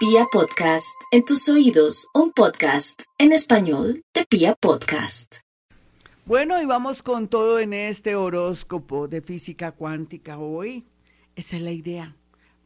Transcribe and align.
Pia 0.00 0.24
Podcast, 0.32 0.98
en 1.10 1.26
tus 1.26 1.46
oídos, 1.50 2.08
un 2.14 2.32
podcast 2.32 3.02
en 3.18 3.32
español 3.32 4.02
de 4.14 4.24
Pia 4.24 4.54
Podcast. 4.54 5.40
Bueno, 6.24 6.58
y 6.62 6.64
vamos 6.64 7.02
con 7.02 7.28
todo 7.28 7.58
en 7.58 7.74
este 7.74 8.14
horóscopo 8.14 9.08
de 9.08 9.20
física 9.20 9.72
cuántica 9.72 10.38
hoy. 10.38 10.86
Esa 11.36 11.56
es 11.56 11.62
la 11.62 11.72
idea, 11.72 12.16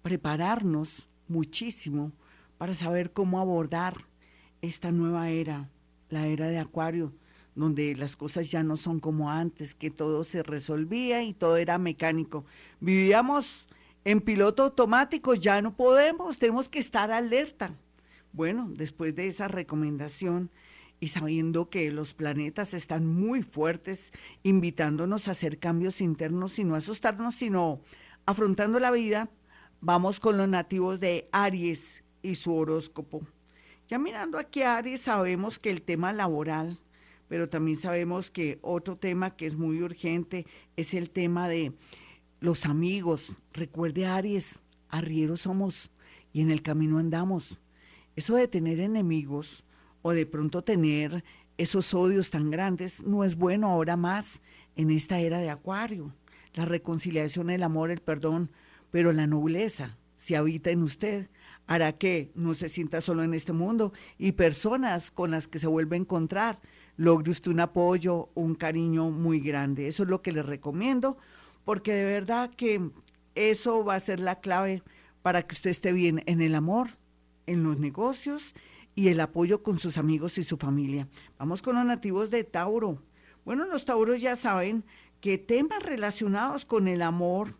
prepararnos 0.02 1.08
muchísimo 1.26 2.12
para 2.56 2.76
saber 2.76 3.12
cómo 3.12 3.40
abordar 3.40 4.06
esta 4.62 4.92
nueva 4.92 5.30
era, 5.30 5.69
la 6.10 6.28
era 6.28 6.46
de 6.46 6.60
Acuario, 6.60 7.12
donde 7.56 7.96
las 7.96 8.14
cosas 8.14 8.48
ya 8.48 8.62
no 8.62 8.76
son 8.76 9.01
como 9.01 9.32
antes, 9.32 9.74
que 9.74 9.90
todo 9.90 10.22
se 10.22 10.44
resolvía 10.44 11.24
y 11.24 11.32
todo 11.32 11.56
era 11.56 11.78
mecánico. 11.78 12.44
Vivíamos 12.78 13.66
en 14.04 14.21
piloto 14.21 14.64
automático, 14.64 15.34
ya 15.34 15.62
no 15.62 15.76
podemos, 15.76 16.38
tenemos 16.38 16.68
que 16.68 16.78
estar 16.78 17.10
alerta. 17.10 17.74
Bueno, 18.32 18.68
después 18.70 19.14
de 19.14 19.28
esa 19.28 19.48
recomendación 19.48 20.50
y 21.00 21.08
sabiendo 21.08 21.70
que 21.70 21.90
los 21.90 22.14
planetas 22.14 22.74
están 22.74 23.06
muy 23.06 23.42
fuertes, 23.42 24.12
invitándonos 24.42 25.28
a 25.28 25.32
hacer 25.32 25.59
cambios 25.59 26.00
internos 26.00 26.59
y 26.59 26.64
no 26.64 26.74
asustarnos, 26.74 27.34
sino 27.34 27.80
afrontando 28.26 28.80
la 28.80 28.90
vida, 28.90 29.30
vamos 29.80 30.20
con 30.20 30.36
los 30.36 30.48
nativos 30.48 31.00
de 31.00 31.28
Aries 31.32 32.04
y 32.23 32.34
su 32.36 32.54
horóscopo. 32.54 33.26
Ya 33.88 33.98
mirando 33.98 34.38
aquí 34.38 34.62
a 34.62 34.76
Aries 34.76 35.02
sabemos 35.02 35.59
que 35.59 35.70
el 35.70 35.82
tema 35.82 36.12
laboral 36.12 36.78
pero 37.28 37.48
también 37.48 37.76
sabemos 37.76 38.30
que 38.30 38.59
otro 38.62 38.96
tema 38.96 39.36
que 39.36 39.46
es 39.46 39.56
muy 39.56 39.82
urgente 39.82 40.46
es 40.76 40.95
el 40.95 41.10
tema 41.10 41.48
de 41.48 41.73
los 42.41 42.66
amigos. 42.66 43.33
Recuerde, 43.52 44.06
Aries, 44.06 44.59
arrieros 44.88 45.43
somos 45.43 45.91
y 46.33 46.41
en 46.41 46.51
el 46.51 46.62
camino 46.62 46.98
andamos. 46.98 47.60
Eso 48.16 48.37
de 48.37 48.48
tener 48.48 48.80
enemigos 48.80 49.65
o 50.02 50.12
de 50.12 50.27
pronto 50.27 50.62
tener 50.62 51.24
esos 51.57 51.95
odios 51.95 52.30
tan 52.30 52.51
grandes 52.51 53.02
no 53.04 53.24
es 53.24 53.37
bueno 53.37 53.68
ahora 53.68 53.96
más 53.96 54.41
en 54.76 54.91
esta 54.91 55.21
era 55.21 55.38
de 55.38 55.51
Acuario. 55.51 56.15
La 56.54 56.65
reconciliación, 56.65 57.51
el 57.51 57.63
amor, 57.63 57.91
el 57.91 58.01
perdón, 58.01 58.51
pero 58.91 59.13
la 59.13 59.26
nobleza, 59.26 59.96
si 60.16 60.35
habita 60.35 60.71
en 60.71 60.82
usted, 60.82 61.29
hará 61.66 61.93
que 61.93 62.30
no 62.35 62.54
se 62.54 62.69
sienta 62.69 63.01
solo 63.01 63.23
en 63.23 63.35
este 63.35 63.52
mundo 63.52 63.93
y 64.19 64.33
personas 64.33 65.11
con 65.11 65.31
las 65.31 65.48
que 65.48 65.59
se 65.59 65.67
vuelve 65.67 65.97
a 65.97 66.01
encontrar 66.01 66.61
logre 66.97 67.31
usted 67.31 67.51
un 67.51 67.61
apoyo, 67.61 68.31
un 68.35 68.55
cariño 68.55 69.11
muy 69.11 69.41
grande. 69.41 69.87
Eso 69.87 70.05
es 70.05 70.09
lo 70.09 70.23
que 70.23 70.33
le 70.33 70.43
recomiendo, 70.43 71.19
porque 71.65 71.93
de 71.93 72.05
verdad 72.05 72.51
que 72.51 72.91
eso 73.34 73.84
va 73.84 73.97
a 73.97 74.01
ser 74.01 74.20
la 74.20 74.41
clave 74.41 74.83
para 75.23 75.43
que 75.43 75.55
usted 75.55 75.70
esté 75.70 75.93
bien 75.93 76.23
en 76.27 76.41
el 76.41 76.55
amor, 76.55 76.91
en 77.47 77.62
los 77.62 77.79
negocios 77.79 78.55
y 78.95 79.09
el 79.09 79.20
apoyo 79.20 79.62
con 79.62 79.79
sus 79.79 79.98
amigos 79.98 80.39
y 80.39 80.42
su 80.42 80.57
familia. 80.57 81.09
Vamos 81.39 81.62
con 81.62 81.77
los 81.77 81.85
nativos 81.85 82.31
de 82.31 82.45
Tauro. 82.45 83.03
Bueno, 83.45 83.67
los 83.67 83.85
Tauros 83.85 84.20
ya 84.20 84.37
saben 84.37 84.85
que 85.20 85.39
temas 85.39 85.83
relacionados 85.83 86.65
con 86.65 86.87
el 86.87 87.03
amor, 87.03 87.57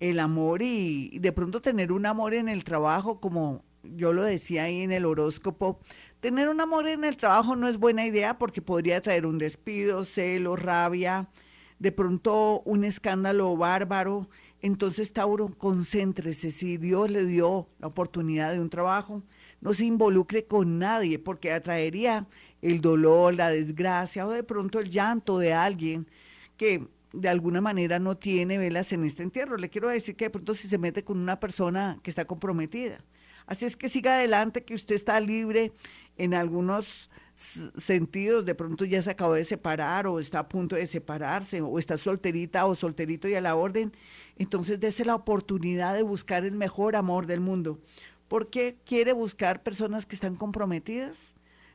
el 0.00 0.18
amor 0.18 0.62
y, 0.62 1.18
de 1.18 1.32
pronto 1.32 1.62
tener 1.62 1.92
un 1.92 2.06
amor 2.06 2.34
en 2.34 2.48
el 2.48 2.64
trabajo, 2.64 3.20
como 3.20 3.64
yo 3.82 4.12
lo 4.12 4.22
decía 4.22 4.64
ahí 4.64 4.82
en 4.82 4.92
el 4.92 5.04
horóscopo, 5.04 5.80
Tener 6.20 6.48
un 6.48 6.60
amor 6.60 6.88
en 6.88 7.04
el 7.04 7.16
trabajo 7.16 7.56
no 7.56 7.68
es 7.68 7.76
buena 7.76 8.06
idea 8.06 8.38
porque 8.38 8.62
podría 8.62 9.00
traer 9.00 9.26
un 9.26 9.38
despido, 9.38 10.04
celo, 10.04 10.56
rabia, 10.56 11.28
de 11.78 11.92
pronto 11.92 12.62
un 12.64 12.84
escándalo 12.84 13.56
bárbaro. 13.56 14.28
Entonces, 14.62 15.12
Tauro, 15.12 15.54
concéntrese. 15.58 16.50
Si 16.50 16.76
Dios 16.76 17.10
le 17.10 17.24
dio 17.24 17.68
la 17.78 17.88
oportunidad 17.88 18.52
de 18.52 18.60
un 18.60 18.70
trabajo, 18.70 19.22
no 19.60 19.74
se 19.74 19.84
involucre 19.84 20.46
con 20.46 20.78
nadie 20.78 21.18
porque 21.18 21.52
atraería 21.52 22.26
el 22.62 22.80
dolor, 22.80 23.34
la 23.34 23.50
desgracia 23.50 24.26
o 24.26 24.30
de 24.30 24.42
pronto 24.42 24.80
el 24.80 24.90
llanto 24.90 25.38
de 25.38 25.52
alguien 25.52 26.06
que 26.56 26.86
de 27.12 27.28
alguna 27.28 27.60
manera 27.60 27.98
no 27.98 28.16
tiene 28.16 28.58
velas 28.58 28.92
en 28.92 29.04
este 29.04 29.22
entierro. 29.22 29.56
Le 29.56 29.70
quiero 29.70 29.88
decir 29.88 30.16
que 30.16 30.26
de 30.26 30.30
pronto 30.30 30.54
si 30.54 30.68
se 30.68 30.78
mete 30.78 31.04
con 31.04 31.18
una 31.18 31.40
persona 31.40 31.98
que 32.02 32.10
está 32.10 32.24
comprometida. 32.24 33.04
Así 33.46 33.64
es 33.64 33.76
que 33.76 33.88
siga 33.88 34.16
adelante, 34.16 34.64
que 34.64 34.74
usted 34.74 34.94
está 34.94 35.20
libre 35.20 35.72
en 36.18 36.34
algunos 36.34 37.10
sentidos, 37.36 38.46
de 38.46 38.54
pronto 38.54 38.84
ya 38.86 39.02
se 39.02 39.10
acabó 39.10 39.34
de 39.34 39.44
separar 39.44 40.06
o 40.06 40.18
está 40.18 40.40
a 40.40 40.48
punto 40.48 40.74
de 40.74 40.86
separarse 40.86 41.60
o 41.60 41.78
está 41.78 41.98
solterita 41.98 42.64
o 42.64 42.74
solterito 42.74 43.28
y 43.28 43.34
a 43.34 43.42
la 43.42 43.56
orden, 43.56 43.92
entonces 44.38 44.80
dése 44.80 45.04
la 45.04 45.14
oportunidad 45.14 45.94
de 45.94 46.02
buscar 46.02 46.44
el 46.44 46.54
mejor 46.54 46.96
amor 46.96 47.26
del 47.26 47.40
mundo. 47.40 47.78
¿Por 48.28 48.48
qué 48.48 48.78
quiere 48.84 49.12
buscar 49.12 49.62
personas 49.62 50.06
que 50.06 50.16
están 50.16 50.34
comprometidas? 50.34 51.34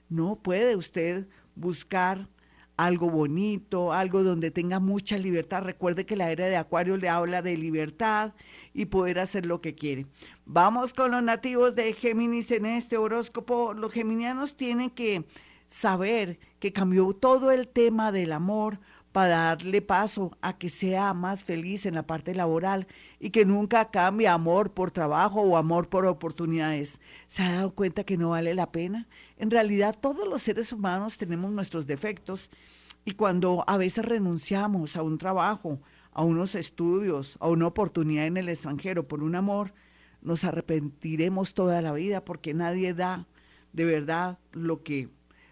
No 0.10 0.36
puede 0.36 0.76
usted 0.76 1.28
buscar 1.56 2.28
algo 2.76 3.12
bonito, 3.12 3.94
algo 3.94 4.24
donde 4.24 4.50
tenga 4.50 4.80
mucha 4.80 5.18
libertad. 5.18 5.62
Recuerde 5.62 6.06
que 6.06 6.16
la 6.16 6.32
era 6.32 6.48
de 6.48 6.58
Acuario 6.58 6.98
le 6.98 7.10
habla 7.10 7.42
de 7.42 7.56
libertad 7.56 8.34
y 8.74 8.86
poder 8.86 9.20
hacer 9.20 9.46
lo 9.46 9.62
que 9.62 9.76
quiere. 9.76 10.08
Vamos 10.46 10.94
con 10.94 11.12
los 11.12 11.22
nativos 11.22 11.76
de 11.76 11.94
Géminis 11.94 12.50
en 12.52 12.66
este 12.66 12.98
horóscopo. 12.98 13.74
Los 13.74 13.94
geminianos 13.94 14.58
tienen 14.58 14.90
que 14.90 15.26
saber 15.72 16.38
que 16.60 16.74
cambió 16.74 17.14
todo 17.14 17.50
el 17.52 17.68
tema 17.68 18.12
del 18.12 18.34
amor 18.34 18.80
para 19.12 19.28
darle 19.28 19.82
paso 19.82 20.38
a 20.42 20.58
que 20.58 20.70
sea 20.70 21.14
más 21.14 21.44
feliz 21.44 21.86
en 21.86 21.96
la 21.96 22.08
parte 22.08 22.34
laboral 22.36 22.88
y 23.20 23.32
que 23.32 23.46
nunca 23.46 23.90
cambie 23.92 24.28
amor 24.28 24.72
por 24.72 24.92
trabajo 24.92 25.42
o 25.42 25.58
amor 25.58 25.90
por 25.90 26.06
oportunidades. 26.06 27.00
¿Se 27.28 27.44
ha 27.44 27.54
dado 27.54 27.72
cuenta 27.72 28.04
que 28.04 28.18
no 28.18 28.30
vale 28.30 28.54
la 28.54 28.72
pena? 28.72 29.08
En 29.38 29.52
realidad 29.52 29.98
todos 30.00 30.28
los 30.28 30.42
seres 30.42 30.72
humanos 30.72 31.18
tenemos 31.18 31.52
nuestros 31.52 31.88
defectos 31.88 32.52
y 33.04 33.14
cuando 33.14 33.64
a 33.68 33.78
veces 33.78 34.06
renunciamos 34.06 34.96
a 34.96 35.04
un 35.04 35.18
trabajo, 35.18 35.82
a 36.14 36.24
unos 36.24 36.56
estudios, 36.56 37.38
a 37.40 37.48
una 37.50 37.68
oportunidad 37.68 38.28
en 38.28 38.38
el 38.38 38.50
extranjero 38.50 39.08
por 39.08 39.24
un 39.24 39.36
amor, 39.36 39.74
nos 40.22 40.44
arrepentiremos 40.44 41.54
toda 41.54 41.82
la 41.82 41.92
vida 41.94 42.24
porque 42.24 42.54
nadie 42.54 42.94
da 42.94 43.28
de 43.74 43.86
verdad 43.86 44.38
lo 44.52 44.84
que 44.84 45.10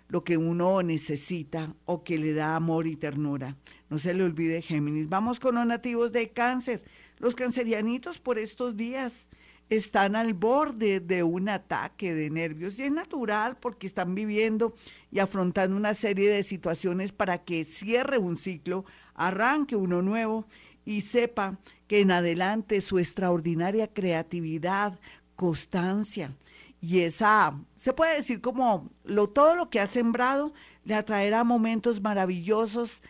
lo 0.10 0.24
que 0.24 0.38
uno 0.38 0.82
necesita 0.84 1.76
o 1.86 2.04
que 2.04 2.18
le 2.18 2.34
da 2.34 2.56
amor 2.56 2.88
y 2.88 2.96
ternura. 2.96 3.56
No 3.90 4.00
se 4.00 4.14
le 4.14 4.24
olvide 4.24 4.62
Géminis. 4.62 5.08
Vamos 5.08 5.40
con 5.40 5.56
los 5.56 5.66
nativos 5.66 6.12
de 6.12 6.30
cáncer. 6.30 6.84
Los 7.20 7.36
cancerianitos 7.36 8.20
por 8.20 8.40
estos 8.40 8.76
días 8.76 9.28
están 9.70 10.16
al 10.16 10.34
borde 10.34 11.00
de 11.00 11.22
un 11.22 11.48
ataque 11.48 12.16
de 12.16 12.32
nervios 12.32 12.80
y 12.80 12.84
es 12.84 12.92
natural 12.92 13.58
porque 13.58 13.86
están 13.86 14.16
viviendo 14.16 14.76
y 15.12 15.20
afrontando 15.20 15.78
una 15.78 15.94
serie 15.94 16.30
de 16.30 16.42
situaciones 16.42 17.12
para 17.12 17.44
que 17.44 17.64
cierre 17.64 18.18
un 18.18 18.36
ciclo, 18.36 18.86
arranque 19.14 19.76
uno 19.76 20.02
nuevo 20.02 20.48
y 20.86 21.02
sepa 21.02 21.60
que 21.88 22.02
en 22.02 22.10
adelante 22.10 22.82
su 22.82 22.98
extraordinaria 22.98 23.88
creatividad, 23.94 25.00
constancia 25.36 26.36
y 26.82 27.02
esa, 27.02 27.60
se 27.76 27.94
puede 27.94 28.16
decir 28.16 28.42
como 28.42 28.90
lo, 29.04 29.28
todo 29.28 29.56
lo 29.56 29.70
que 29.70 29.80
ha 29.80 29.88
sembrado 29.88 30.54
le 30.84 30.96
atraerá 30.96 31.44
momentos 31.44 32.02
maravillosos 32.02 33.04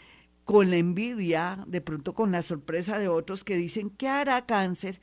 con 0.43 0.71
la 0.71 0.77
envidia, 0.77 1.63
de 1.67 1.81
pronto 1.81 2.13
con 2.13 2.31
la 2.31 2.41
sorpresa 2.41 2.97
de 2.97 3.07
otros 3.07 3.43
que 3.43 3.55
dicen, 3.55 3.91
¿qué 3.91 4.07
hará 4.07 4.45
cáncer? 4.45 4.99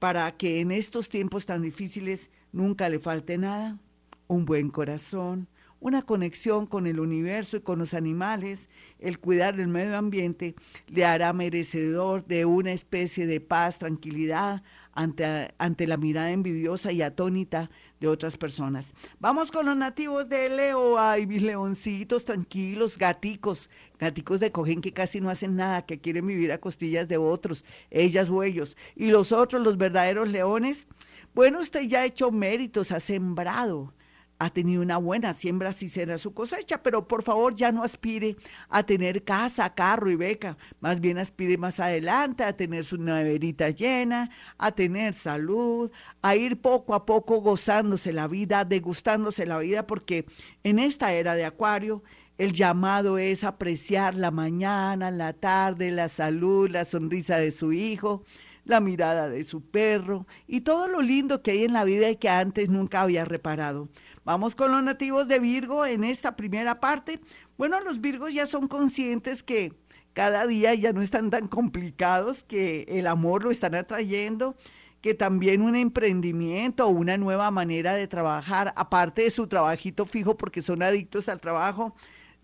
para 0.00 0.32
que 0.36 0.60
en 0.60 0.72
estos 0.72 1.08
tiempos 1.08 1.46
tan 1.46 1.62
difíciles 1.62 2.30
nunca 2.52 2.88
le 2.88 2.98
falte 2.98 3.38
nada, 3.38 3.78
un 4.26 4.46
buen 4.46 4.70
corazón, 4.70 5.46
una 5.78 6.02
conexión 6.02 6.66
con 6.66 6.86
el 6.86 6.98
universo 6.98 7.58
y 7.58 7.60
con 7.60 7.78
los 7.78 7.94
animales, 7.94 8.68
el 8.98 9.18
cuidar 9.18 9.56
del 9.56 9.68
medio 9.68 9.96
ambiente, 9.96 10.54
le 10.88 11.04
hará 11.04 11.32
merecedor 11.32 12.26
de 12.26 12.46
una 12.46 12.72
especie 12.72 13.26
de 13.26 13.40
paz, 13.40 13.78
tranquilidad 13.78 14.62
ante, 15.00 15.54
ante 15.58 15.86
la 15.86 15.96
mirada 15.96 16.30
envidiosa 16.30 16.92
y 16.92 17.02
atónita 17.02 17.70
de 18.00 18.08
otras 18.08 18.36
personas. 18.36 18.94
Vamos 19.18 19.50
con 19.50 19.66
los 19.66 19.76
nativos 19.76 20.28
de 20.28 20.48
Leo. 20.50 20.98
Ay, 20.98 21.26
mis 21.26 21.42
leoncitos 21.42 22.24
tranquilos, 22.24 22.98
gaticos, 22.98 23.70
gaticos 23.98 24.40
de 24.40 24.52
cojín 24.52 24.80
que 24.80 24.92
casi 24.92 25.20
no 25.20 25.30
hacen 25.30 25.56
nada, 25.56 25.86
que 25.86 26.00
quieren 26.00 26.26
vivir 26.26 26.52
a 26.52 26.58
costillas 26.58 27.08
de 27.08 27.16
otros, 27.16 27.64
ellas 27.90 28.28
o 28.30 28.42
ellos. 28.42 28.76
Y 28.94 29.10
los 29.10 29.32
otros, 29.32 29.62
los 29.62 29.78
verdaderos 29.78 30.28
leones, 30.28 30.86
bueno, 31.34 31.60
usted 31.60 31.82
ya 31.82 32.00
ha 32.00 32.06
hecho 32.06 32.30
méritos, 32.30 32.92
ha 32.92 33.00
sembrado, 33.00 33.94
ha 34.40 34.48
tenido 34.48 34.80
una 34.80 34.96
buena 34.96 35.34
siembra, 35.34 35.74
si 35.74 35.90
será 35.90 36.16
su 36.16 36.32
cosecha, 36.32 36.82
pero 36.82 37.06
por 37.06 37.22
favor 37.22 37.54
ya 37.54 37.72
no 37.72 37.82
aspire 37.82 38.36
a 38.70 38.82
tener 38.82 39.22
casa, 39.22 39.74
carro 39.74 40.10
y 40.10 40.16
beca, 40.16 40.56
más 40.80 40.98
bien 40.98 41.18
aspire 41.18 41.58
más 41.58 41.78
adelante 41.78 42.42
a 42.42 42.56
tener 42.56 42.86
su 42.86 42.96
neverita 42.96 43.68
llena, 43.68 44.30
a 44.56 44.72
tener 44.72 45.12
salud, 45.12 45.92
a 46.22 46.36
ir 46.36 46.58
poco 46.58 46.94
a 46.94 47.04
poco 47.04 47.42
gozándose 47.42 48.14
la 48.14 48.28
vida, 48.28 48.64
degustándose 48.64 49.44
la 49.44 49.58
vida, 49.58 49.86
porque 49.86 50.24
en 50.64 50.78
esta 50.78 51.12
era 51.12 51.34
de 51.34 51.44
Acuario, 51.44 52.02
el 52.38 52.54
llamado 52.54 53.18
es 53.18 53.44
apreciar 53.44 54.14
la 54.14 54.30
mañana, 54.30 55.10
la 55.10 55.34
tarde, 55.34 55.90
la 55.90 56.08
salud, 56.08 56.70
la 56.70 56.86
sonrisa 56.86 57.36
de 57.36 57.50
su 57.50 57.74
hijo, 57.74 58.24
la 58.64 58.80
mirada 58.80 59.28
de 59.28 59.44
su 59.44 59.60
perro 59.60 60.26
y 60.46 60.62
todo 60.62 60.88
lo 60.88 61.02
lindo 61.02 61.42
que 61.42 61.50
hay 61.50 61.64
en 61.64 61.74
la 61.74 61.84
vida 61.84 62.08
y 62.08 62.16
que 62.16 62.30
antes 62.30 62.70
nunca 62.70 63.02
había 63.02 63.24
reparado. 63.26 63.88
Vamos 64.24 64.54
con 64.54 64.70
los 64.70 64.82
nativos 64.82 65.28
de 65.28 65.38
Virgo 65.38 65.86
en 65.86 66.04
esta 66.04 66.36
primera 66.36 66.78
parte. 66.78 67.20
Bueno, 67.56 67.80
los 67.80 68.00
Virgos 68.00 68.34
ya 68.34 68.46
son 68.46 68.68
conscientes 68.68 69.42
que 69.42 69.72
cada 70.12 70.46
día 70.46 70.74
ya 70.74 70.92
no 70.92 71.00
están 71.00 71.30
tan 71.30 71.48
complicados, 71.48 72.44
que 72.44 72.84
el 72.88 73.06
amor 73.06 73.44
lo 73.44 73.50
están 73.50 73.74
atrayendo, 73.74 74.56
que 75.00 75.14
también 75.14 75.62
un 75.62 75.74
emprendimiento 75.74 76.86
o 76.86 76.90
una 76.90 77.16
nueva 77.16 77.50
manera 77.50 77.94
de 77.94 78.06
trabajar, 78.06 78.74
aparte 78.76 79.22
de 79.22 79.30
su 79.30 79.46
trabajito 79.46 80.04
fijo 80.04 80.36
porque 80.36 80.60
son 80.60 80.82
adictos 80.82 81.28
al 81.30 81.40
trabajo, 81.40 81.94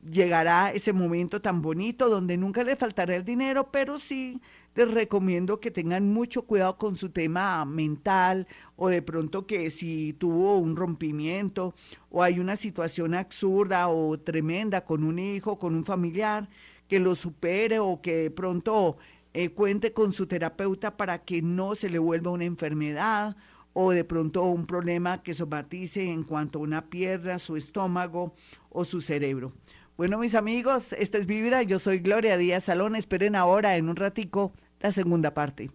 llegará 0.03 0.73
ese 0.73 0.93
momento 0.95 1.43
tan 1.43 1.61
bonito 1.61 2.09
donde 2.09 2.39
nunca 2.39 2.65
le 2.65 2.77
faltará 2.77 3.17
el 3.17 3.25
dinero, 3.25 3.71
pero 3.71 3.99
sí 3.99 4.41
les 4.77 4.91
recomiendo 4.91 5.61
que 5.61 5.71
tengan 5.71 6.13
mucho 6.13 6.43
cuidado 6.43 6.77
con 6.77 6.97
su 6.97 7.11
tema 7.11 7.65
mental 7.65 8.47
o 8.77 8.89
de 8.89 9.03
pronto 9.03 9.47
que 9.47 9.71
si 9.71 10.13
tuvo 10.13 10.59
un 10.59 10.77
rompimiento 10.77 11.75
o 12.11 12.23
hay 12.23 12.39
una 12.39 12.57
situación 12.57 13.15
absurda 13.15 13.89
o 13.89 14.19
tremenda 14.19 14.85
con 14.85 15.05
un 15.05 15.19
hijo, 15.19 15.59
con 15.59 15.75
un 15.75 15.85
familiar, 15.85 16.49
que 16.89 17.01
lo 17.01 17.15
supere 17.15 17.79
o 17.79 18.01
que 18.01 18.17
de 18.17 18.31
pronto 18.31 18.99
eh, 19.35 19.51
cuente 19.51 19.93
con 19.93 20.13
su 20.13 20.27
terapeuta 20.27 20.97
para 20.97 21.25
que 21.25 21.43
no 21.43 21.75
se 21.75 21.91
le 21.91 21.99
vuelva 21.99 22.31
una 22.31 22.45
enfermedad 22.45 23.37
o 23.73 23.91
de 23.91 24.05
pronto 24.05 24.43
un 24.45 24.67
problema 24.67 25.23
que 25.23 25.35
somatice 25.35 26.11
en 26.11 26.23
cuanto 26.23 26.59
a 26.59 26.63
una 26.63 26.87
pierna, 26.89 27.39
su 27.39 27.57
estómago 27.57 28.35
o 28.71 28.85
su 28.85 29.03
cerebro. 29.03 29.53
Bueno, 29.99 30.19
mis 30.19 30.35
amigos, 30.35 30.95
esta 30.95 31.19
es 31.19 31.27
Vibra, 31.27 31.63
yo 31.63 31.79
soy 31.79 31.99
Gloria 31.99 32.37
Díaz 32.37 32.65
Salón, 32.65 32.97
esperen 32.97 33.37
ahora 33.37 33.77
en 33.77 33.89
un 33.89 33.97
ratico 33.97 34.53
la 34.87 34.93
segunda 34.93 35.35
parte. 35.35 35.69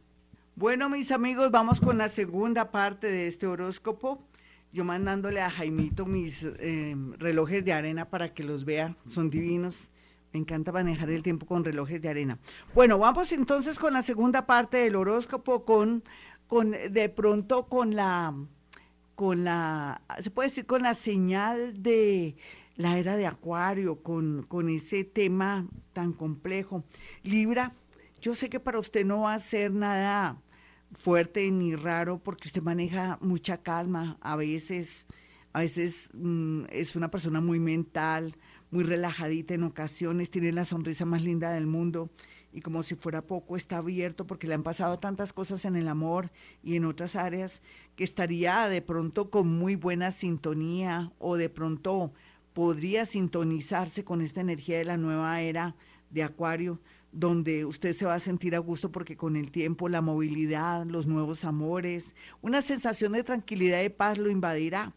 Bueno, 0.56 0.90
mis 0.90 1.12
amigos, 1.12 1.52
vamos 1.52 1.82
con 1.82 1.98
la 1.98 2.08
segunda 2.08 2.72
parte 2.72 3.08
de 3.08 3.28
este 3.28 3.46
horóscopo. 3.46 4.26
Yo 4.72 4.86
mandándole 4.86 5.42
a 5.42 5.50
Jaimito 5.50 6.06
mis 6.06 6.44
eh, 6.44 6.96
relojes 7.18 7.66
de 7.66 7.74
arena 7.74 8.06
para 8.10 8.34
que 8.34 8.46
los 8.46 8.64
vea, 8.64 8.96
son 9.10 9.30
divinos. 9.30 9.90
Me 10.32 10.40
encanta 10.40 10.72
manejar 10.72 11.10
el 11.10 11.24
tiempo 11.24 11.46
con 11.46 11.66
relojes 11.66 12.02
de 12.02 12.08
arena. 12.08 12.40
Bueno, 12.74 12.98
vamos 13.00 13.34
entonces 13.34 13.78
con 13.78 13.92
la 13.92 14.02
segunda 14.02 14.46
parte 14.46 14.78
del 14.78 14.96
horóscopo, 14.96 15.66
con, 15.66 16.06
con 16.48 16.72
de 16.72 17.10
pronto 17.10 17.68
con 17.68 17.94
la, 17.98 18.34
con 19.16 19.44
la, 19.44 20.02
se 20.20 20.32
puede 20.32 20.48
decir 20.48 20.66
con 20.66 20.84
la 20.84 20.94
señal 20.94 21.84
de 21.84 22.38
la 22.78 22.98
era 22.98 23.18
de 23.18 23.28
Acuario, 23.28 24.02
con, 24.04 24.44
con 24.48 24.70
ese 24.70 25.04
tema 25.04 25.68
tan 25.92 26.14
complejo. 26.14 26.86
Libra, 27.24 27.74
yo 28.22 28.36
sé 28.36 28.50
que 28.50 28.60
para 28.60 28.80
usted 28.80 29.06
no 29.06 29.22
va 29.22 29.34
a 29.34 29.40
ser 29.40 29.72
nada 29.72 30.40
fuerte 31.00 31.50
ni 31.50 31.76
raro 31.76 32.20
porque 32.20 32.48
usted 32.48 32.62
maneja 32.62 33.18
mucha 33.22 33.58
calma, 33.58 34.18
a 34.22 34.36
veces, 34.36 35.08
a 35.54 35.62
veces 35.62 36.10
mm, 36.14 36.66
es 36.70 36.96
una 36.96 37.10
persona 37.10 37.42
muy 37.42 37.60
mental, 37.60 38.38
muy 38.70 38.84
relajadita 38.84 39.56
en 39.56 39.64
ocasiones, 39.64 40.30
tiene 40.30 40.52
la 40.52 40.66
sonrisa 40.66 41.06
más 41.06 41.24
linda 41.24 41.52
del 41.52 41.66
mundo 41.66 42.12
y 42.54 42.62
como 42.62 42.84
si 42.84 42.96
fuera 42.96 43.26
poco 43.26 43.56
está 43.56 43.78
abierto 43.78 44.28
porque 44.28 44.48
le 44.48 44.54
han 44.54 44.64
pasado 44.64 45.00
tantas 45.00 45.34
cosas 45.34 45.66
en 45.66 45.76
el 45.76 45.88
amor 45.88 46.32
y 46.64 46.76
en 46.76 46.86
otras 46.86 47.16
áreas 47.16 47.62
que 47.96 48.04
estaría 48.04 48.68
de 48.68 48.82
pronto 48.82 49.32
con 49.32 49.48
muy 49.48 49.76
buena 49.76 50.12
sintonía 50.12 51.12
o 51.18 51.38
de 51.38 51.50
pronto 51.50 52.14
podría 52.54 53.06
sintonizarse 53.06 54.04
con 54.04 54.22
esta 54.22 54.42
energía 54.42 54.78
de 54.78 54.86
la 54.86 54.98
nueva 54.98 55.42
era 55.42 55.76
de 56.10 56.24
Acuario, 56.24 56.82
donde 57.12 57.66
usted 57.66 57.94
se 57.94 58.06
va 58.06 58.16
a 58.16 58.20
sentir 58.20 58.56
a 58.56 58.60
gusto 58.60 58.92
porque 58.92 59.18
con 59.18 59.36
el 59.36 59.52
tiempo 59.52 59.90
la 59.90 60.02
movilidad, 60.02 60.86
los 60.86 61.08
nuevos 61.08 61.44
amores, 61.44 62.16
una 62.42 62.62
sensación 62.62 63.14
de 63.14 63.24
tranquilidad 63.24 63.82
y 63.84 63.90
paz 63.90 64.18
lo 64.18 64.30
invadirá. 64.30 64.94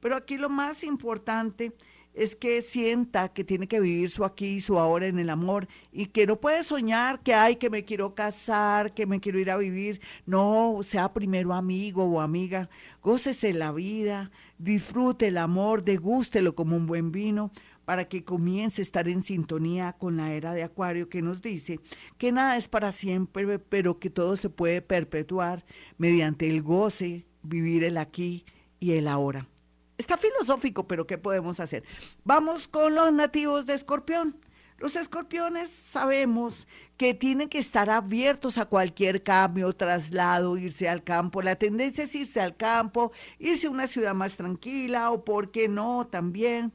Pero 0.00 0.16
aquí 0.16 0.38
lo 0.38 0.48
más 0.48 0.84
importante 0.84 1.72
es 2.14 2.34
que 2.34 2.62
sienta 2.62 3.28
que 3.28 3.44
tiene 3.44 3.68
que 3.68 3.78
vivir 3.78 4.10
su 4.10 4.24
aquí 4.24 4.54
y 4.54 4.60
su 4.60 4.78
ahora 4.78 5.06
en 5.06 5.18
el 5.18 5.30
amor 5.30 5.68
y 5.92 6.06
que 6.06 6.26
no 6.26 6.40
puede 6.40 6.64
soñar 6.64 7.20
que 7.20 7.32
hay 7.32 7.56
que 7.56 7.70
me 7.70 7.84
quiero 7.84 8.14
casar, 8.14 8.92
que 8.92 9.06
me 9.06 9.20
quiero 9.20 9.38
ir 9.38 9.50
a 9.50 9.56
vivir. 9.56 10.00
No, 10.26 10.80
sea 10.82 11.12
primero 11.12 11.54
amigo 11.54 12.04
o 12.04 12.20
amiga, 12.20 12.68
gócese 13.02 13.52
la 13.52 13.70
vida, 13.70 14.32
disfrute 14.58 15.28
el 15.28 15.38
amor, 15.38 15.84
degústelo 15.84 16.54
como 16.56 16.76
un 16.76 16.86
buen 16.86 17.12
vino 17.12 17.52
para 17.88 18.06
que 18.06 18.22
comience 18.22 18.82
a 18.82 18.84
estar 18.84 19.08
en 19.08 19.22
sintonía 19.22 19.94
con 19.94 20.18
la 20.18 20.34
era 20.34 20.52
de 20.52 20.62
Acuario 20.62 21.08
que 21.08 21.22
nos 21.22 21.40
dice 21.40 21.80
que 22.18 22.32
nada 22.32 22.58
es 22.58 22.68
para 22.68 22.92
siempre, 22.92 23.58
pero 23.58 23.98
que 23.98 24.10
todo 24.10 24.36
se 24.36 24.50
puede 24.50 24.82
perpetuar 24.82 25.64
mediante 25.96 26.50
el 26.50 26.60
goce, 26.60 27.24
vivir 27.42 27.84
el 27.84 27.96
aquí 27.96 28.44
y 28.78 28.92
el 28.92 29.08
ahora. 29.08 29.48
Está 29.96 30.18
filosófico, 30.18 30.86
pero 30.86 31.06
¿qué 31.06 31.16
podemos 31.16 31.60
hacer? 31.60 31.82
Vamos 32.24 32.68
con 32.68 32.94
los 32.94 33.10
nativos 33.10 33.64
de 33.64 33.72
Escorpión. 33.72 34.36
Los 34.76 34.94
escorpiones 34.94 35.70
sabemos 35.70 36.68
que 36.98 37.14
tienen 37.14 37.48
que 37.48 37.58
estar 37.58 37.90
abiertos 37.90 38.58
a 38.58 38.66
cualquier 38.66 39.24
cambio, 39.24 39.72
traslado, 39.72 40.56
irse 40.56 40.88
al 40.88 41.02
campo. 41.02 41.42
La 41.42 41.56
tendencia 41.56 42.04
es 42.04 42.14
irse 42.14 42.40
al 42.40 42.54
campo, 42.54 43.12
irse 43.40 43.66
a 43.66 43.70
una 43.70 43.88
ciudad 43.88 44.14
más 44.14 44.36
tranquila 44.36 45.10
o, 45.10 45.24
¿por 45.24 45.50
qué 45.50 45.68
no? 45.68 46.06
También 46.06 46.72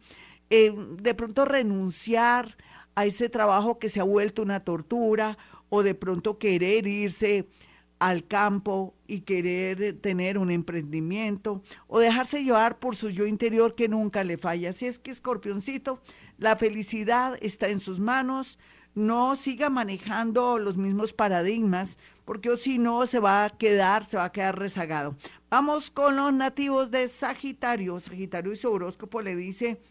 eh, 0.56 0.72
de 1.02 1.16
pronto 1.16 1.46
renunciar 1.46 2.58
a 2.94 3.08
ese 3.08 3.28
trabajo 3.28 3.80
que 3.80 3.90
se 3.90 4.00
ha 4.00 4.04
vuelto 4.04 4.44
una 4.44 4.60
tortura 4.60 5.40
o 5.70 5.82
de 5.82 5.96
pronto 5.96 6.38
querer 6.38 6.86
irse 6.86 7.48
al 7.98 8.28
campo 8.28 8.94
y 9.08 9.22
querer 9.22 10.00
tener 10.00 10.38
un 10.38 10.52
emprendimiento 10.52 11.64
o 11.88 12.00
dejarse 12.00 12.44
llevar 12.44 12.78
por 12.78 12.96
su 12.96 13.10
yo 13.10 13.26
interior 13.26 13.74
que 13.74 13.90
nunca 13.90 14.24
le 14.24 14.38
falla. 14.38 14.70
Así 14.70 14.86
es 14.86 15.00
que, 15.00 15.10
escorpioncito, 15.10 16.04
la 16.38 16.56
felicidad 16.56 17.36
está 17.42 17.70
en 17.70 17.80
sus 17.80 18.00
manos. 18.00 18.60
No 18.94 19.36
siga 19.36 19.72
manejando 19.72 20.60
los 20.60 20.78
mismos 20.78 21.14
paradigmas, 21.14 21.98
porque 22.26 22.52
o 22.52 22.58
si 22.58 22.78
no 22.78 23.08
se 23.08 23.20
va 23.20 23.46
a 23.46 23.50
quedar, 23.50 24.06
se 24.06 24.18
va 24.18 24.26
a 24.26 24.32
quedar 24.32 24.60
rezagado. 24.60 25.16
Vamos 25.50 25.90
con 25.90 26.16
los 26.16 26.32
nativos 26.32 26.92
de 26.92 27.08
Sagitario. 27.08 28.00
Sagitario 28.00 28.54
y 28.54 28.56
su 28.56 28.72
horóscopo 28.72 29.20
le 29.22 29.36
dice 29.36 29.82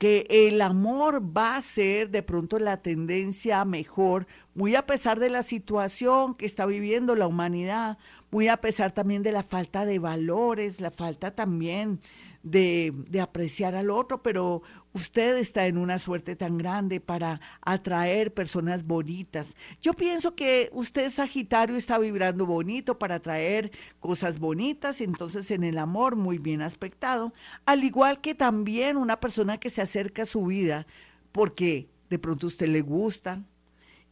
que 0.00 0.26
el 0.30 0.62
amor 0.62 1.20
va 1.36 1.56
a 1.56 1.60
ser 1.60 2.08
de 2.08 2.22
pronto 2.22 2.58
la 2.58 2.78
tendencia 2.78 3.62
mejor, 3.66 4.26
muy 4.54 4.74
a 4.74 4.86
pesar 4.86 5.20
de 5.20 5.28
la 5.28 5.42
situación 5.42 6.34
que 6.34 6.46
está 6.46 6.64
viviendo 6.64 7.14
la 7.16 7.26
humanidad, 7.26 7.98
muy 8.30 8.48
a 8.48 8.58
pesar 8.58 8.92
también 8.92 9.22
de 9.22 9.32
la 9.32 9.42
falta 9.42 9.84
de 9.84 9.98
valores, 9.98 10.80
la 10.80 10.90
falta 10.90 11.32
también 11.32 12.00
de, 12.42 12.92
de, 13.08 13.20
apreciar 13.20 13.74
al 13.74 13.90
otro, 13.90 14.22
pero 14.22 14.62
usted 14.94 15.36
está 15.36 15.66
en 15.66 15.76
una 15.76 15.98
suerte 15.98 16.36
tan 16.36 16.56
grande 16.56 17.00
para 17.00 17.40
atraer 17.60 18.32
personas 18.32 18.86
bonitas. 18.86 19.56
Yo 19.82 19.92
pienso 19.92 20.34
que 20.34 20.70
usted, 20.72 21.10
Sagitario, 21.10 21.76
está 21.76 21.98
vibrando 21.98 22.46
bonito 22.46 22.98
para 22.98 23.16
atraer 23.16 23.72
cosas 23.98 24.38
bonitas, 24.38 25.00
entonces 25.00 25.50
en 25.50 25.64
el 25.64 25.76
amor 25.76 26.16
muy 26.16 26.38
bien 26.38 26.62
aspectado, 26.62 27.34
al 27.66 27.84
igual 27.84 28.20
que 28.20 28.34
también 28.34 28.96
una 28.96 29.20
persona 29.20 29.58
que 29.58 29.68
se 29.68 29.82
acerca 29.82 30.22
a 30.22 30.26
su 30.26 30.46
vida 30.46 30.86
porque 31.32 31.88
de 32.08 32.18
pronto 32.18 32.46
usted 32.46 32.68
le 32.68 32.82
gusta, 32.82 33.42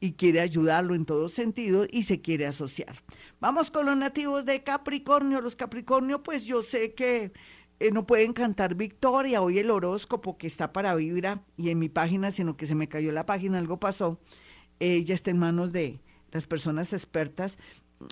y 0.01 0.13
quiere 0.13 0.41
ayudarlo 0.41 0.95
en 0.95 1.05
todo 1.05 1.29
sentido 1.29 1.87
y 1.91 2.05
se 2.05 2.21
quiere 2.21 2.47
asociar. 2.47 3.03
Vamos 3.41 3.71
con 3.71 3.87
los 3.87 3.97
nativos 3.97 4.45
de 4.45 4.63
Capricornio. 4.63 5.41
Los 5.41 5.57
Capricornio, 5.57 6.23
pues 6.23 6.45
yo 6.45 6.63
sé 6.63 6.95
que 6.95 7.33
eh, 7.81 7.91
no 7.91 8.07
pueden 8.07 8.33
cantar 8.33 8.75
victoria. 8.75 9.43
Hoy 9.43 9.59
el 9.59 9.71
horóscopo 9.71 10.39
que 10.39 10.47
está 10.47 10.73
para 10.73 10.95
Vibra 10.95 11.43
y 11.57 11.71
en 11.71 11.79
mi 11.79 11.89
página, 11.89 12.31
sino 12.31 12.57
que 12.57 12.67
se 12.67 12.75
me 12.75 12.89
cayó 12.89 13.13
la 13.13 13.27
página, 13.27 13.59
algo 13.59 13.81
pasó, 13.81 14.21
eh, 14.81 15.05
ya 15.05 15.15
está 15.15 15.31
en 15.31 15.39
manos 15.39 15.73
de 15.73 16.01
las 16.33 16.47
personas 16.47 16.93
expertas. 16.93 17.59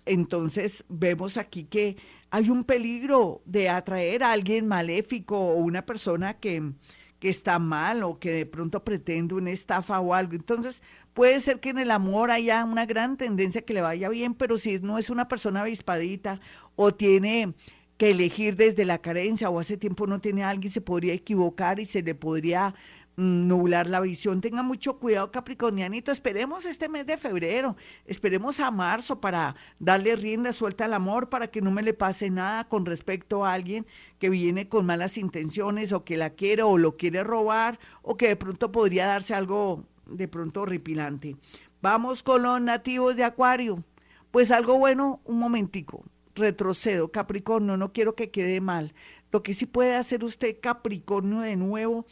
Entonces 0.04 0.84
vemos 0.88 1.36
aquí 1.36 1.64
que 1.64 1.96
hay 2.30 2.50
un 2.50 2.64
peligro 2.64 3.42
de 3.44 3.68
atraer 3.68 4.24
a 4.24 4.32
alguien 4.32 4.66
maléfico 4.66 5.38
o 5.38 5.54
una 5.54 5.86
persona 5.86 6.34
que, 6.34 6.72
que 7.18 7.28
está 7.28 7.58
mal 7.58 8.02
o 8.02 8.18
que 8.18 8.30
de 8.30 8.46
pronto 8.46 8.84
pretende 8.84 9.34
una 9.34 9.50
estafa 9.50 10.00
o 10.00 10.14
algo. 10.14 10.34
Entonces 10.34 10.82
puede 11.14 11.40
ser 11.40 11.60
que 11.60 11.70
en 11.70 11.78
el 11.78 11.90
amor 11.90 12.30
haya 12.30 12.64
una 12.64 12.86
gran 12.86 13.16
tendencia 13.16 13.62
que 13.62 13.74
le 13.74 13.80
vaya 13.80 14.08
bien, 14.08 14.34
pero 14.34 14.58
si 14.58 14.78
no 14.80 14.98
es 14.98 15.10
una 15.10 15.28
persona 15.28 15.62
avispadita 15.62 16.40
o 16.74 16.94
tiene 16.94 17.54
que 17.96 18.10
elegir 18.10 18.56
desde 18.56 18.84
la 18.84 18.98
carencia 18.98 19.48
o 19.48 19.58
hace 19.58 19.76
tiempo 19.76 20.06
no 20.06 20.20
tiene 20.20 20.44
a 20.44 20.50
alguien, 20.50 20.70
se 20.70 20.80
podría 20.80 21.14
equivocar 21.14 21.80
y 21.80 21.86
se 21.86 22.02
le 22.02 22.14
podría 22.14 22.74
nublar 23.16 23.86
la 23.86 24.00
visión. 24.00 24.40
Tenga 24.40 24.62
mucho 24.62 24.98
cuidado, 24.98 25.30
Capricornianito. 25.30 26.12
Esperemos 26.12 26.66
este 26.66 26.88
mes 26.88 27.06
de 27.06 27.16
febrero, 27.16 27.76
esperemos 28.04 28.60
a 28.60 28.70
marzo 28.70 29.20
para 29.20 29.56
darle 29.78 30.16
rienda 30.16 30.52
suelta 30.52 30.84
al 30.84 30.94
amor, 30.94 31.28
para 31.28 31.48
que 31.48 31.62
no 31.62 31.70
me 31.70 31.82
le 31.82 31.94
pase 31.94 32.30
nada 32.30 32.68
con 32.68 32.84
respecto 32.86 33.44
a 33.44 33.52
alguien 33.52 33.86
que 34.18 34.30
viene 34.30 34.68
con 34.68 34.86
malas 34.86 35.16
intenciones 35.18 35.92
o 35.92 36.04
que 36.04 36.16
la 36.16 36.30
quiere 36.30 36.62
o 36.62 36.78
lo 36.78 36.96
quiere 36.96 37.24
robar 37.24 37.78
o 38.02 38.16
que 38.16 38.28
de 38.28 38.36
pronto 38.36 38.70
podría 38.70 39.06
darse 39.06 39.34
algo 39.34 39.84
de 40.06 40.28
pronto 40.28 40.62
horripilante. 40.62 41.36
Vamos 41.82 42.22
con 42.22 42.42
los 42.42 42.60
nativos 42.60 43.16
de 43.16 43.24
Acuario. 43.24 43.82
Pues 44.30 44.50
algo 44.50 44.78
bueno, 44.78 45.20
un 45.24 45.38
momentico, 45.38 46.04
retrocedo, 46.34 47.10
Capricornio, 47.10 47.76
no 47.76 47.92
quiero 47.92 48.14
que 48.14 48.30
quede 48.30 48.60
mal. 48.60 48.92
Lo 49.32 49.42
que 49.42 49.54
sí 49.54 49.66
puede 49.66 49.94
hacer 49.94 50.24
usted, 50.24 50.56
Capricornio, 50.60 51.40
de 51.40 51.56
nuevo, 51.56 52.06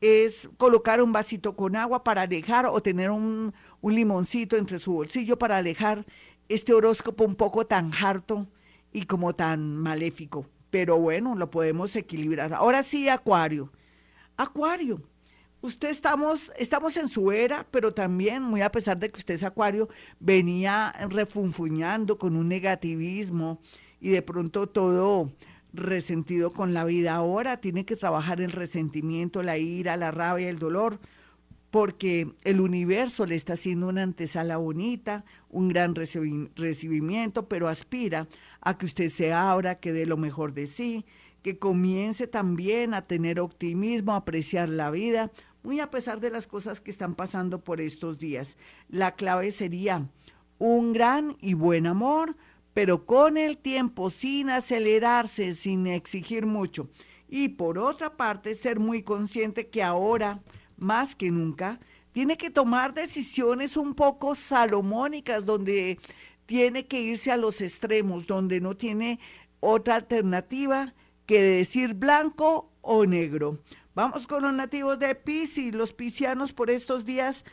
es 0.00 0.48
colocar 0.56 1.02
un 1.02 1.12
vasito 1.12 1.56
con 1.56 1.76
agua 1.76 2.04
para 2.04 2.22
alejar 2.22 2.66
o 2.66 2.80
tener 2.80 3.10
un, 3.10 3.54
un 3.80 3.94
limoncito 3.94 4.56
entre 4.56 4.78
su 4.78 4.92
bolsillo 4.92 5.38
para 5.38 5.56
alejar 5.56 6.04
este 6.48 6.72
horóscopo 6.72 7.24
un 7.24 7.34
poco 7.34 7.66
tan 7.66 7.92
harto 7.92 8.46
y 8.92 9.02
como 9.02 9.34
tan 9.34 9.76
maléfico. 9.76 10.46
Pero 10.70 10.98
bueno, 10.98 11.34
lo 11.34 11.50
podemos 11.50 11.94
equilibrar. 11.96 12.54
Ahora 12.54 12.82
sí, 12.82 13.08
Acuario. 13.08 13.72
Acuario. 14.36 15.02
Usted 15.62 15.88
estamos, 15.88 16.52
estamos 16.58 16.96
en 16.96 17.08
su 17.08 17.32
era, 17.32 17.66
pero 17.70 17.92
también, 17.92 18.42
muy 18.42 18.60
a 18.60 18.70
pesar 18.70 18.98
de 18.98 19.10
que 19.10 19.18
usted 19.18 19.34
es 19.34 19.42
Acuario, 19.42 19.88
venía 20.20 20.92
refunfuñando 21.08 22.18
con 22.18 22.36
un 22.36 22.48
negativismo 22.48 23.58
y 24.00 24.10
de 24.10 24.22
pronto 24.22 24.68
todo 24.68 25.32
resentido 25.76 26.52
con 26.52 26.74
la 26.74 26.84
vida. 26.84 27.14
Ahora 27.14 27.58
tiene 27.60 27.84
que 27.84 27.96
trabajar 27.96 28.40
el 28.40 28.52
resentimiento, 28.52 29.42
la 29.42 29.58
ira, 29.58 29.96
la 29.96 30.10
rabia, 30.10 30.48
el 30.48 30.58
dolor, 30.58 30.98
porque 31.70 32.32
el 32.44 32.60
universo 32.60 33.26
le 33.26 33.34
está 33.34 33.54
haciendo 33.54 33.88
una 33.88 34.02
antesala 34.02 34.56
bonita, 34.56 35.24
un 35.50 35.68
gran 35.68 35.94
recibimiento, 35.94 37.48
pero 37.48 37.68
aspira 37.68 38.28
a 38.60 38.78
que 38.78 38.86
usted 38.86 39.08
se 39.08 39.32
abra, 39.32 39.80
que 39.80 39.92
dé 39.92 40.06
lo 40.06 40.16
mejor 40.16 40.54
de 40.54 40.66
sí, 40.66 41.04
que 41.42 41.58
comience 41.58 42.26
también 42.26 42.94
a 42.94 43.02
tener 43.02 43.40
optimismo, 43.40 44.12
a 44.12 44.16
apreciar 44.16 44.68
la 44.68 44.90
vida, 44.90 45.30
muy 45.62 45.80
a 45.80 45.90
pesar 45.90 46.20
de 46.20 46.30
las 46.30 46.46
cosas 46.46 46.80
que 46.80 46.90
están 46.90 47.14
pasando 47.14 47.62
por 47.62 47.80
estos 47.80 48.18
días. 48.18 48.56
La 48.88 49.16
clave 49.16 49.50
sería 49.50 50.08
un 50.58 50.92
gran 50.92 51.36
y 51.40 51.54
buen 51.54 51.86
amor, 51.86 52.36
pero 52.76 53.06
con 53.06 53.38
el 53.38 53.56
tiempo, 53.56 54.10
sin 54.10 54.50
acelerarse, 54.50 55.54
sin 55.54 55.86
exigir 55.86 56.44
mucho. 56.44 56.90
Y 57.26 57.48
por 57.48 57.78
otra 57.78 58.18
parte, 58.18 58.54
ser 58.54 58.78
muy 58.78 59.02
consciente 59.02 59.68
que 59.68 59.82
ahora, 59.82 60.42
más 60.76 61.16
que 61.16 61.30
nunca, 61.30 61.80
tiene 62.12 62.36
que 62.36 62.50
tomar 62.50 62.92
decisiones 62.92 63.78
un 63.78 63.94
poco 63.94 64.34
salomónicas, 64.34 65.46
donde 65.46 65.98
tiene 66.44 66.84
que 66.84 67.00
irse 67.00 67.32
a 67.32 67.38
los 67.38 67.62
extremos, 67.62 68.26
donde 68.26 68.60
no 68.60 68.76
tiene 68.76 69.20
otra 69.60 69.94
alternativa 69.94 70.92
que 71.24 71.40
decir 71.40 71.94
blanco 71.94 72.70
o 72.82 73.06
negro. 73.06 73.58
Vamos 73.94 74.26
con 74.26 74.42
los 74.42 74.52
nativos 74.52 74.98
de 74.98 75.14
Pisces. 75.14 75.74
Los 75.74 75.94
piscianos 75.94 76.52
por 76.52 76.68
estos 76.68 77.06
días 77.06 77.46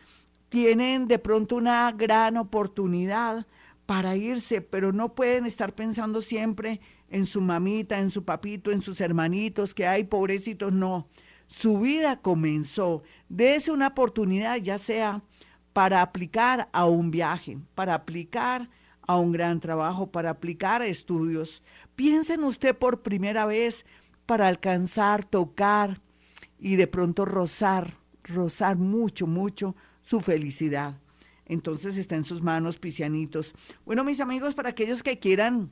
tienen 0.50 1.08
de 1.08 1.18
pronto 1.18 1.56
una 1.56 1.89
gran 1.94 2.36
oportunidad 2.36 3.48
para 3.94 4.16
irse, 4.16 4.60
pero 4.60 4.92
no 4.92 5.14
pueden 5.14 5.46
estar 5.46 5.76
pensando 5.76 6.20
siempre 6.20 6.82
en 7.10 7.28
su 7.28 7.42
mamita, 7.42 8.00
en 8.00 8.10
su 8.10 8.26
papito, 8.26 8.72
en 8.72 8.82
sus 8.82 9.00
hermanitos, 9.00 9.76
que 9.76 9.86
hay 9.86 10.06
pobrecitos, 10.06 10.74
no. 10.74 11.08
Su 11.46 11.80
vida 11.80 12.20
comenzó. 12.20 13.04
Dese 13.30 13.72
una 13.72 13.90
oportunidad, 13.90 14.58
ya 14.58 14.80
sea 14.80 15.22
para 15.74 16.02
aplicar 16.02 16.70
a 16.74 16.88
un 16.88 17.12
viaje, 17.12 17.60
para 17.76 17.94
aplicar 17.94 18.68
a 19.04 19.18
un 19.18 19.32
gran 19.32 19.60
trabajo, 19.60 20.08
para 20.08 20.32
aplicar 20.32 20.82
a 20.82 20.88
estudios. 20.88 21.62
Piensen 21.96 22.44
usted 22.44 22.76
por 22.76 23.04
primera 23.04 23.46
vez 23.46 23.86
para 24.26 24.48
alcanzar, 24.48 25.24
tocar 25.24 26.02
y 26.58 26.78
de 26.78 26.88
pronto 26.88 27.26
rozar, 27.26 27.94
rozar 28.24 28.76
mucho, 28.76 29.28
mucho 29.28 29.76
su 30.02 30.20
felicidad 30.20 30.98
entonces 31.46 31.98
está 31.98 32.16
en 32.16 32.24
sus 32.24 32.42
manos, 32.42 32.78
pisianitos. 32.78 33.54
Bueno, 33.86 34.04
mis 34.04 34.20
amigos, 34.20 34.54
para 34.54 34.70
aquellos 34.70 35.04
que 35.04 35.20
quieran 35.20 35.72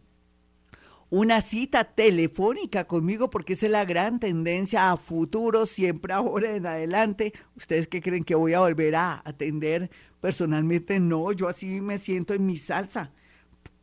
una 1.11 1.41
cita 1.41 1.83
telefónica 1.83 2.85
conmigo, 2.85 3.29
porque 3.29 3.53
esa 3.53 3.65
es 3.65 3.71
la 3.73 3.83
gran 3.83 4.19
tendencia 4.19 4.91
a 4.91 4.97
futuro, 4.97 5.65
siempre 5.65 6.13
ahora 6.13 6.55
en 6.55 6.65
adelante. 6.65 7.33
¿Ustedes 7.55 7.87
qué 7.87 8.01
creen 8.01 8.23
que 8.23 8.33
voy 8.33 8.53
a 8.53 8.61
volver 8.61 8.95
a 8.95 9.21
atender 9.25 9.91
personalmente? 10.21 10.99
No, 10.99 11.31
yo 11.33 11.47
así 11.47 11.81
me 11.81 11.97
siento 11.97 12.33
en 12.33 12.45
mi 12.45 12.57
salsa. 12.57 13.11